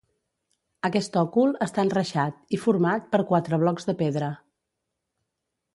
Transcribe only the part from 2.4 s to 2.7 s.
i